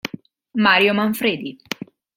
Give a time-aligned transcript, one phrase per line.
[0.65, 1.59] Mario Manfredi